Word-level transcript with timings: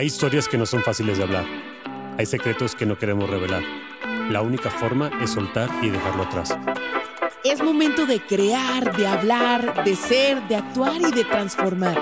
Hay 0.00 0.06
historias 0.06 0.48
que 0.48 0.56
no 0.56 0.64
son 0.64 0.82
fáciles 0.82 1.18
de 1.18 1.24
hablar. 1.24 1.44
Hay 2.16 2.24
secretos 2.24 2.74
que 2.74 2.86
no 2.86 2.96
queremos 2.96 3.28
revelar. 3.28 3.62
La 4.30 4.40
única 4.40 4.70
forma 4.70 5.10
es 5.22 5.28
soltar 5.28 5.68
y 5.84 5.90
dejarlo 5.90 6.22
atrás. 6.22 6.56
Es 7.44 7.62
momento 7.62 8.06
de 8.06 8.18
crear, 8.18 8.96
de 8.96 9.06
hablar, 9.06 9.84
de 9.84 9.94
ser, 9.94 10.40
de 10.48 10.56
actuar 10.56 11.02
y 11.02 11.12
de 11.14 11.22
transformar. 11.24 11.98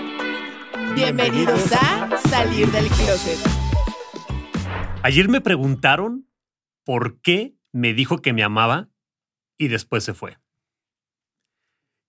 Bienvenidos 0.95 1.73
a 1.73 2.16
Salir 2.29 2.71
del 2.71 2.87
Closet. 2.87 3.38
Ayer 5.02 5.29
me 5.29 5.41
preguntaron 5.41 6.29
por 6.85 7.21
qué 7.21 7.57
me 7.73 7.95
dijo 7.95 8.19
que 8.19 8.33
me 8.33 8.45
amaba 8.45 8.91
y 9.57 9.66
después 9.66 10.05
se 10.05 10.15
fue. 10.15 10.38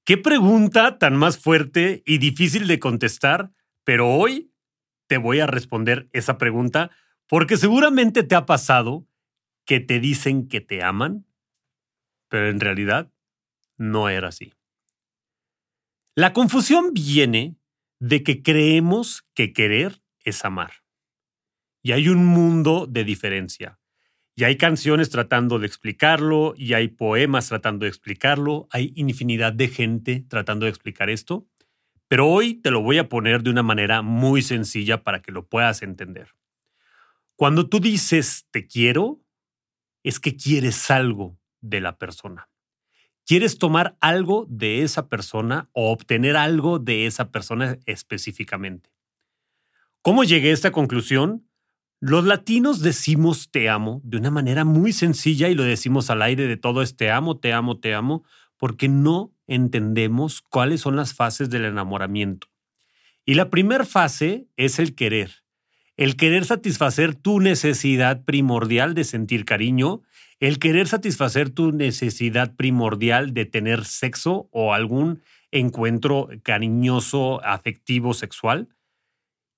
Qué 0.05 0.17
pregunta 0.19 0.99
tan 0.99 1.15
más 1.15 1.39
fuerte 1.39 2.03
y 2.05 2.19
difícil 2.19 2.67
de 2.67 2.77
contestar, 2.77 3.49
pero 3.83 4.07
hoy 4.07 4.51
te 5.09 5.17
voy 5.17 5.39
a 5.39 5.47
responder 5.47 6.07
esa 6.13 6.37
pregunta 6.37 6.91
porque 7.27 7.57
seguramente 7.57 8.21
te 8.21 8.35
ha 8.35 8.45
pasado 8.45 9.07
que 9.65 9.79
te 9.79 9.99
dicen 9.99 10.47
que 10.47 10.61
te 10.61 10.83
aman, 10.83 11.25
pero 12.29 12.47
en 12.47 12.59
realidad 12.59 13.11
no 13.75 14.07
era 14.07 14.27
así. 14.27 14.53
La 16.15 16.31
confusión 16.31 16.93
viene 16.93 17.57
de 17.99 18.23
que 18.23 18.43
creemos 18.43 19.27
que 19.33 19.51
querer 19.51 20.01
es 20.23 20.45
amar. 20.45 20.73
Y 21.81 21.93
hay 21.93 22.07
un 22.07 22.25
mundo 22.25 22.85
de 22.87 23.03
diferencia. 23.03 23.79
Y 24.35 24.43
hay 24.43 24.57
canciones 24.57 25.09
tratando 25.09 25.57
de 25.57 25.65
explicarlo, 25.65 26.53
y 26.55 26.73
hay 26.73 26.89
poemas 26.89 27.49
tratando 27.49 27.85
de 27.85 27.89
explicarlo, 27.89 28.67
hay 28.69 28.93
infinidad 28.95 29.53
de 29.53 29.69
gente 29.69 30.23
tratando 30.29 30.65
de 30.65 30.69
explicar 30.69 31.09
esto, 31.09 31.47
pero 32.09 32.27
hoy 32.27 32.55
te 32.55 32.71
lo 32.71 32.81
voy 32.81 32.97
a 32.97 33.07
poner 33.07 33.43
de 33.43 33.51
una 33.51 33.63
manera 33.63 34.01
muy 34.01 34.41
sencilla 34.41 35.03
para 35.03 35.21
que 35.21 35.31
lo 35.31 35.47
puedas 35.47 35.83
entender. 35.83 36.35
Cuando 37.35 37.69
tú 37.69 37.79
dices 37.79 38.47
te 38.51 38.67
quiero, 38.67 39.21
es 40.03 40.19
que 40.19 40.35
quieres 40.35 40.89
algo 40.91 41.37
de 41.61 41.79
la 41.81 41.97
persona. 41.97 42.49
Quieres 43.25 43.59
tomar 43.59 43.95
algo 44.01 44.47
de 44.49 44.81
esa 44.81 45.07
persona 45.07 45.69
o 45.71 45.91
obtener 45.91 46.35
algo 46.35 46.79
de 46.79 47.05
esa 47.05 47.31
persona 47.31 47.77
específicamente. 47.85 48.89
¿Cómo 50.01 50.23
llegué 50.23 50.49
a 50.49 50.53
esta 50.53 50.71
conclusión? 50.71 51.47
Los 51.99 52.25
latinos 52.25 52.81
decimos 52.81 53.51
te 53.51 53.69
amo 53.69 54.01
de 54.03 54.17
una 54.17 54.31
manera 54.31 54.65
muy 54.65 54.93
sencilla 54.93 55.47
y 55.47 55.53
lo 55.53 55.63
decimos 55.63 56.09
al 56.09 56.23
aire 56.23 56.47
de 56.47 56.57
todo 56.57 56.81
es 56.81 56.95
te 56.95 57.11
amo, 57.11 57.37
te 57.37 57.53
amo, 57.53 57.77
te 57.77 57.93
amo, 57.93 58.23
porque 58.59 58.89
no 58.89 59.33
entendemos 59.47 60.41
cuáles 60.41 60.81
son 60.81 60.95
las 60.95 61.15
fases 61.15 61.49
del 61.49 61.65
enamoramiento. 61.65 62.47
Y 63.25 63.33
la 63.33 63.49
primera 63.49 63.85
fase 63.85 64.47
es 64.57 64.77
el 64.77 64.93
querer. 64.93 65.43
El 65.97 66.15
querer 66.15 66.45
satisfacer 66.45 67.15
tu 67.15 67.39
necesidad 67.39 68.23
primordial 68.23 68.93
de 68.93 69.03
sentir 69.03 69.45
cariño, 69.45 70.01
el 70.39 70.59
querer 70.59 70.87
satisfacer 70.87 71.49
tu 71.49 71.71
necesidad 71.71 72.55
primordial 72.55 73.33
de 73.33 73.45
tener 73.45 73.85
sexo 73.85 74.47
o 74.51 74.73
algún 74.73 75.21
encuentro 75.51 76.29
cariñoso, 76.43 77.43
afectivo, 77.43 78.13
sexual. 78.13 78.69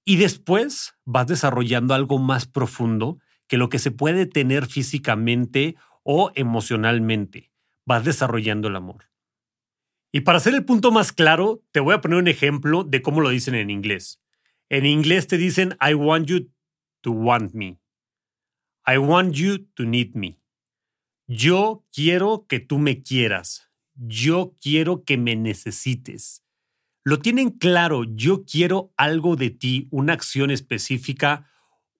Y 0.05 0.15
después 0.15 0.95
vas 1.05 1.27
desarrollando 1.27 1.93
algo 1.93 2.17
más 2.17 2.47
profundo 2.47 3.19
que 3.47 3.57
lo 3.57 3.69
que 3.69 3.79
se 3.79 3.91
puede 3.91 4.25
tener 4.25 4.65
físicamente 4.65 5.75
o 6.03 6.31
emocionalmente. 6.35 7.50
Vas 7.85 8.05
desarrollando 8.05 8.67
el 8.67 8.75
amor. 8.75 9.09
Y 10.11 10.21
para 10.21 10.37
hacer 10.37 10.53
el 10.53 10.65
punto 10.65 10.91
más 10.91 11.11
claro, 11.11 11.63
te 11.71 11.79
voy 11.79 11.93
a 11.93 12.01
poner 12.01 12.19
un 12.19 12.27
ejemplo 12.27 12.83
de 12.83 13.01
cómo 13.01 13.21
lo 13.21 13.29
dicen 13.29 13.55
en 13.55 13.69
inglés. 13.69 14.21
En 14.69 14.85
inglés 14.85 15.27
te 15.27 15.37
dicen, 15.37 15.77
I 15.81 15.93
want 15.93 16.27
you 16.27 16.51
to 17.01 17.11
want 17.11 17.53
me. 17.53 17.79
I 18.85 18.97
want 18.97 19.33
you 19.33 19.67
to 19.75 19.83
need 19.83 20.13
me. 20.13 20.39
Yo 21.27 21.85
quiero 21.93 22.45
que 22.47 22.59
tú 22.59 22.77
me 22.77 23.01
quieras. 23.03 23.69
Yo 23.95 24.55
quiero 24.59 25.03
que 25.03 25.17
me 25.17 25.35
necesites 25.35 26.43
lo 27.03 27.19
tienen 27.19 27.49
claro, 27.49 28.03
yo 28.03 28.45
quiero 28.45 28.93
algo 28.95 29.35
de 29.35 29.49
ti, 29.49 29.87
una 29.91 30.13
acción 30.13 30.51
específica, 30.51 31.49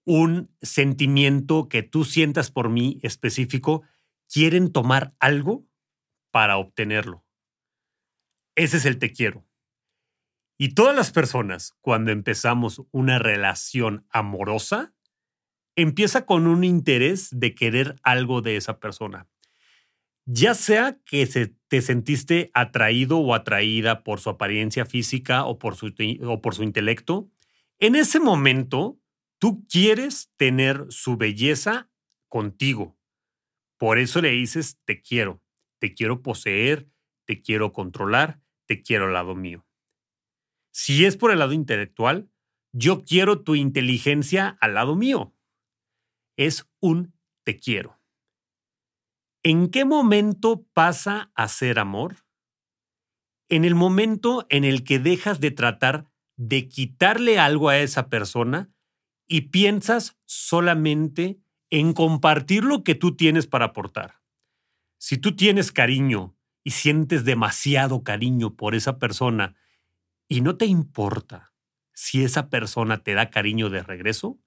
un 0.04 0.50
sentimiento 0.60 1.68
que 1.68 1.82
tú 1.82 2.04
sientas 2.04 2.50
por 2.50 2.68
mí 2.68 2.98
específico, 3.02 3.82
quieren 4.32 4.70
tomar 4.72 5.14
algo 5.18 5.66
para 6.32 6.56
obtenerlo. 6.56 7.24
Ese 8.56 8.78
es 8.78 8.84
el 8.84 8.98
te 8.98 9.12
quiero. 9.12 9.46
Y 10.58 10.74
todas 10.74 10.96
las 10.96 11.12
personas, 11.12 11.76
cuando 11.80 12.10
empezamos 12.10 12.82
una 12.90 13.20
relación 13.20 14.04
amorosa, 14.10 14.92
empieza 15.76 16.26
con 16.26 16.48
un 16.48 16.64
interés 16.64 17.28
de 17.30 17.54
querer 17.54 17.94
algo 18.02 18.42
de 18.42 18.56
esa 18.56 18.80
persona 18.80 19.28
ya 20.24 20.54
sea 20.54 20.98
que 21.04 21.26
te 21.68 21.82
sentiste 21.82 22.50
atraído 22.54 23.18
o 23.18 23.34
atraída 23.34 24.04
por 24.04 24.20
su 24.20 24.30
apariencia 24.30 24.86
física 24.86 25.44
o 25.44 25.58
por 25.58 25.74
su, 25.74 25.92
o 26.24 26.40
por 26.40 26.54
su 26.54 26.62
intelecto, 26.62 27.30
en 27.78 27.96
ese 27.96 28.20
momento 28.20 28.98
tú 29.38 29.66
quieres 29.68 30.30
tener 30.36 30.86
su 30.90 31.16
belleza 31.16 31.90
contigo. 32.28 32.96
Por 33.78 33.98
eso 33.98 34.20
le 34.20 34.30
dices, 34.30 34.78
te 34.84 35.02
quiero, 35.02 35.42
te 35.82 35.94
quiero 35.94 36.22
poseer, 36.22 36.88
te 37.26 37.42
quiero 37.42 37.72
controlar, 37.72 38.40
te 38.68 38.82
quiero 38.82 39.06
al 39.06 39.14
lado 39.14 39.34
mío. 39.34 39.66
Si 40.72 41.04
es 41.04 41.16
por 41.16 41.32
el 41.32 41.40
lado 41.40 41.54
intelectual, 41.54 42.30
yo 42.72 43.02
quiero 43.02 43.42
tu 43.42 43.56
inteligencia 43.56 44.56
al 44.60 44.74
lado 44.74 44.94
mío. 44.94 45.34
Es 46.36 46.70
un 46.78 47.14
te 47.44 47.56
quiero. 47.56 48.00
¿En 49.42 49.70
qué 49.70 49.84
momento 49.84 50.64
pasa 50.72 51.32
a 51.34 51.48
ser 51.48 51.80
amor? 51.80 52.14
En 53.48 53.64
el 53.64 53.74
momento 53.74 54.46
en 54.50 54.62
el 54.62 54.84
que 54.84 55.00
dejas 55.00 55.40
de 55.40 55.50
tratar 55.50 56.06
de 56.36 56.68
quitarle 56.68 57.40
algo 57.40 57.70
a 57.70 57.78
esa 57.80 58.08
persona 58.08 58.70
y 59.26 59.48
piensas 59.48 60.16
solamente 60.26 61.40
en 61.70 61.92
compartir 61.92 62.62
lo 62.62 62.84
que 62.84 62.94
tú 62.94 63.16
tienes 63.16 63.48
para 63.48 63.64
aportar. 63.64 64.21
Si 65.04 65.18
tú 65.18 65.34
tienes 65.34 65.72
cariño 65.72 66.36
y 66.62 66.70
sientes 66.70 67.24
demasiado 67.24 68.04
cariño 68.04 68.54
por 68.54 68.76
esa 68.76 69.00
persona 69.00 69.56
y 70.28 70.42
no 70.42 70.56
te 70.56 70.66
importa 70.66 71.52
si 71.92 72.22
esa 72.22 72.48
persona 72.48 73.02
te 73.02 73.14
da 73.14 73.28
cariño 73.28 73.68
de 73.68 73.82
regreso, 73.82 74.38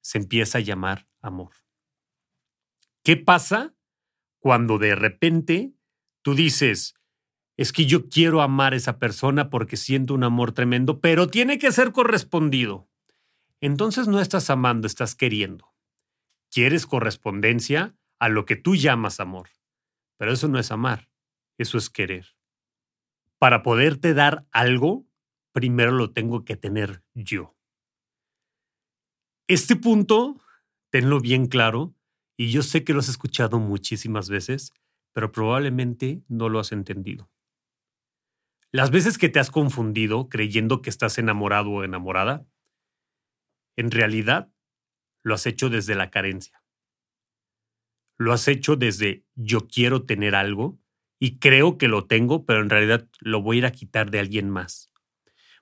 se 0.00 0.18
empieza 0.18 0.58
a 0.58 0.62
llamar 0.62 1.06
amor. 1.20 1.52
¿Qué 3.04 3.16
pasa 3.16 3.72
cuando 4.40 4.78
de 4.78 4.96
repente 4.96 5.72
tú 6.22 6.34
dices, 6.34 6.96
es 7.56 7.72
que 7.72 7.86
yo 7.86 8.08
quiero 8.08 8.42
amar 8.42 8.72
a 8.72 8.76
esa 8.76 8.98
persona 8.98 9.48
porque 9.48 9.76
siento 9.76 10.12
un 10.14 10.24
amor 10.24 10.50
tremendo, 10.50 11.00
pero 11.00 11.28
tiene 11.28 11.60
que 11.60 11.70
ser 11.70 11.92
correspondido. 11.92 12.90
Entonces 13.60 14.08
no 14.08 14.20
estás 14.20 14.50
amando, 14.50 14.88
estás 14.88 15.14
queriendo. 15.14 15.72
Quieres 16.50 16.84
correspondencia 16.84 17.96
a 18.22 18.28
lo 18.28 18.44
que 18.46 18.54
tú 18.54 18.76
llamas 18.76 19.18
amor. 19.18 19.48
Pero 20.16 20.32
eso 20.32 20.46
no 20.46 20.60
es 20.60 20.70
amar, 20.70 21.10
eso 21.58 21.76
es 21.76 21.90
querer. 21.90 22.36
Para 23.40 23.64
poderte 23.64 24.14
dar 24.14 24.46
algo, 24.52 25.04
primero 25.52 25.90
lo 25.90 26.12
tengo 26.12 26.44
que 26.44 26.56
tener 26.56 27.02
yo. 27.14 27.56
Este 29.48 29.74
punto, 29.74 30.40
tenlo 30.92 31.18
bien 31.18 31.46
claro, 31.46 31.96
y 32.36 32.52
yo 32.52 32.62
sé 32.62 32.84
que 32.84 32.92
lo 32.92 33.00
has 33.00 33.08
escuchado 33.08 33.58
muchísimas 33.58 34.28
veces, 34.30 34.72
pero 35.12 35.32
probablemente 35.32 36.22
no 36.28 36.48
lo 36.48 36.60
has 36.60 36.70
entendido. 36.70 37.28
Las 38.70 38.92
veces 38.92 39.18
que 39.18 39.30
te 39.30 39.40
has 39.40 39.50
confundido 39.50 40.28
creyendo 40.28 40.80
que 40.80 40.90
estás 40.90 41.18
enamorado 41.18 41.70
o 41.70 41.82
enamorada, 41.82 42.46
en 43.76 43.90
realidad 43.90 44.52
lo 45.24 45.34
has 45.34 45.44
hecho 45.46 45.70
desde 45.70 45.96
la 45.96 46.12
carencia. 46.12 46.61
Lo 48.18 48.32
has 48.32 48.48
hecho 48.48 48.76
desde 48.76 49.24
yo 49.34 49.66
quiero 49.68 50.04
tener 50.04 50.34
algo 50.34 50.78
y 51.18 51.38
creo 51.38 51.78
que 51.78 51.88
lo 51.88 52.06
tengo, 52.06 52.44
pero 52.46 52.60
en 52.60 52.70
realidad 52.70 53.08
lo 53.20 53.42
voy 53.42 53.56
a 53.56 53.58
ir 53.60 53.66
a 53.66 53.72
quitar 53.72 54.10
de 54.10 54.20
alguien 54.20 54.50
más. 54.50 54.90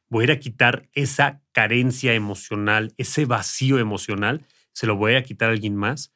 voy 0.08 0.22
a 0.22 0.24
ir 0.24 0.32
a 0.32 0.38
quitar 0.40 0.88
esa 0.92 1.42
carencia 1.52 2.14
emocional, 2.14 2.92
ese 2.98 3.26
vacío 3.26 3.78
emocional, 3.78 4.46
se 4.72 4.86
lo 4.86 4.96
voy 4.96 5.14
a 5.14 5.22
quitar 5.22 5.50
a 5.50 5.52
alguien 5.52 5.76
más, 5.76 6.12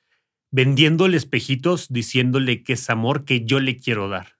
vendiéndole 0.50 1.16
espejitos, 1.16 1.92
diciéndole 1.92 2.62
que 2.62 2.74
es 2.74 2.90
amor 2.90 3.24
que 3.24 3.44
yo 3.44 3.60
le 3.60 3.76
quiero 3.76 4.08
dar. 4.08 4.36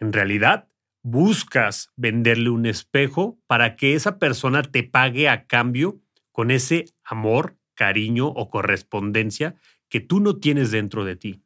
En 0.00 0.12
realidad, 0.12 0.68
buscas 1.02 1.90
venderle 1.96 2.50
un 2.50 2.66
espejo 2.66 3.38
para 3.46 3.76
que 3.76 3.94
esa 3.94 4.18
persona 4.18 4.62
te 4.62 4.82
pague 4.82 5.28
a 5.28 5.46
cambio 5.46 6.00
con 6.32 6.50
ese 6.50 6.86
amor, 7.04 7.58
cariño 7.74 8.28
o 8.28 8.50
correspondencia 8.50 9.56
que 9.90 10.00
tú 10.00 10.20
no 10.20 10.38
tienes 10.38 10.70
dentro 10.70 11.04
de 11.04 11.16
ti. 11.16 11.44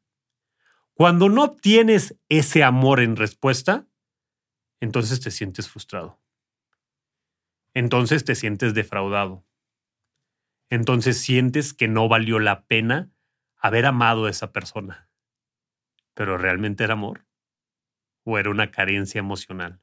Cuando 0.92 1.28
no 1.28 1.42
obtienes 1.42 2.16
ese 2.28 2.62
amor 2.62 3.00
en 3.00 3.16
respuesta, 3.16 3.88
entonces 4.80 5.20
te 5.20 5.32
sientes 5.32 5.68
frustrado. 5.68 6.20
Entonces 7.74 8.24
te 8.24 8.36
sientes 8.36 8.74
defraudado. 8.74 9.44
Entonces 10.70 11.20
sientes 11.20 11.74
que 11.74 11.88
no 11.88 12.08
valió 12.08 12.38
la 12.38 12.66
pena 12.66 13.10
haber 13.56 13.86
amado 13.86 14.26
a 14.26 14.30
esa 14.30 14.52
persona. 14.52 15.10
Pero 16.14 16.38
realmente 16.38 16.84
era 16.84 16.92
amor 16.92 17.26
o 18.24 18.38
era 18.38 18.50
una 18.50 18.70
carencia 18.70 19.18
emocional? 19.18 19.80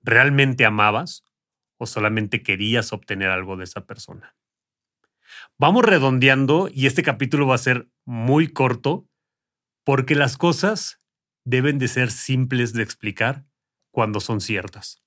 ¿Realmente 0.00 0.64
amabas 0.64 1.24
o 1.78 1.86
solamente 1.86 2.42
querías 2.42 2.92
obtener 2.92 3.30
algo 3.30 3.56
de 3.56 3.64
esa 3.64 3.86
persona? 3.86 4.36
Vamos 5.58 5.84
redondeando 5.84 6.68
y 6.72 6.86
este 6.86 7.02
capítulo 7.02 7.46
va 7.46 7.54
a 7.54 7.58
ser 7.58 7.88
muy 8.04 8.48
corto 8.48 9.08
porque 9.84 10.14
las 10.14 10.36
cosas 10.36 11.00
deben 11.44 11.78
de 11.78 11.88
ser 11.88 12.10
simples 12.10 12.72
de 12.72 12.82
explicar 12.82 13.46
cuando 13.90 14.20
son 14.20 14.40
ciertas. 14.40 15.02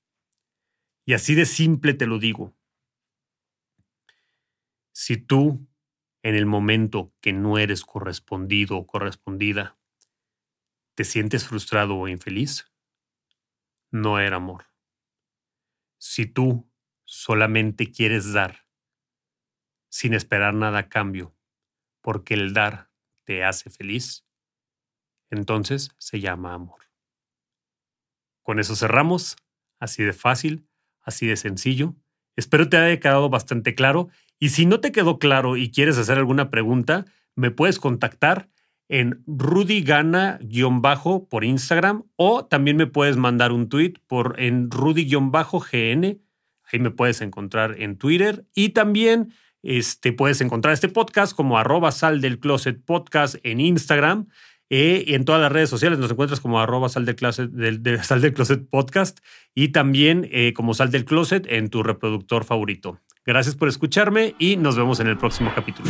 Y 1.06 1.14
así 1.14 1.36
de 1.36 1.46
simple 1.46 1.94
te 1.94 2.08
lo 2.08 2.20
digo. 2.20 2.56
Si 4.92 5.18
tú, 5.18 5.68
en 6.24 6.36
el 6.36 6.46
momento 6.46 7.14
que 7.22 7.34
no 7.34 7.58
eres 7.58 7.84
correspondido 7.84 8.78
o 8.78 8.88
correspondida, 8.88 9.80
¿Te 11.00 11.06
sientes 11.06 11.48
frustrado 11.48 11.96
o 11.96 12.10
infeliz? 12.10 12.70
No 13.90 14.20
era 14.20 14.36
amor. 14.36 14.66
Si 15.98 16.26
tú 16.26 16.70
solamente 17.06 17.90
quieres 17.90 18.34
dar 18.34 18.68
sin 19.90 20.14
esperar 20.14 20.54
nada 20.54 20.80
a 20.80 20.90
cambio, 20.90 21.36
porque 22.02 22.34
el 22.36 22.54
dar 22.54 22.90
te 23.26 23.44
hace 23.44 23.70
feliz, 23.70 24.26
entonces 25.30 25.92
se 25.98 26.20
llama 26.20 26.54
amor. 26.54 26.80
Con 28.42 28.60
eso 28.60 28.76
cerramos, 28.76 29.36
así 29.80 30.04
de 30.04 30.14
fácil, 30.14 30.68
así 31.02 31.28
de 31.28 31.36
sencillo. 31.36 31.96
Espero 32.36 32.70
te 32.70 32.78
haya 32.78 33.00
quedado 33.00 33.30
bastante 33.30 33.76
claro 33.76 34.10
y 34.40 34.50
si 34.50 34.66
no 34.66 34.80
te 34.80 34.92
quedó 34.92 35.20
claro 35.20 35.58
y 35.58 35.72
quieres 35.72 35.98
hacer 35.98 36.18
alguna 36.18 36.50
pregunta, 36.50 37.06
me 37.36 37.52
puedes 37.52 37.80
contactar 37.80 38.50
en 38.88 39.24
Rudy 39.28 39.84
Gana-bajo 39.84 41.28
por 41.30 41.44
Instagram 41.44 42.06
o 42.16 42.46
también 42.46 42.78
me 42.78 42.88
puedes 42.88 43.18
mandar 43.18 43.52
un 43.52 43.70
tweet 43.70 43.94
por 44.08 44.40
en 44.40 44.72
Rudy-GN. 44.72 46.22
Ahí 46.72 46.80
me 46.80 46.92
puedes 46.92 47.22
encontrar 47.22 47.80
en 47.80 47.98
Twitter 47.98 48.46
y 48.56 48.70
también 48.70 49.34
este, 49.64 50.14
puedes 50.14 50.42
encontrar 50.42 50.74
este 50.74 50.90
podcast 50.90 51.36
como 51.36 51.58
arroba 51.58 51.92
sal 51.92 52.22
del 52.22 52.40
closet 52.40 52.84
podcast 52.84 53.36
en 53.44 53.60
Instagram. 53.60 54.28
Eh, 54.72 55.04
y 55.08 55.16
en 55.16 55.26
todas 55.26 55.42
las 55.42 55.52
redes 55.52 55.68
sociales 55.68 55.98
nos 55.98 56.12
encuentras 56.12 56.40
como 56.40 56.60
arroba 56.60 56.90
sal 56.90 57.04
del, 57.04 57.16
closet, 58.36 58.70
podcast 58.70 59.20
y 59.56 59.70
también 59.70 60.28
eh, 60.32 60.54
como 60.54 60.76
sal 60.76 60.92
del 60.92 61.06
closet 61.06 61.48
en 61.50 61.70
tu 61.70 61.82
reproductor 61.82 62.44
favorito. 62.44 63.00
Gracias 63.26 63.56
por 63.56 63.68
escucharme 63.68 64.36
y 64.38 64.58
nos 64.58 64.78
vemos 64.78 65.00
en 65.00 65.08
el 65.08 65.18
próximo 65.18 65.52
capítulo. 65.56 65.90